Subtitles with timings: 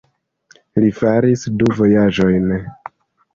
[0.83, 2.49] Li faris du vojaĝojn.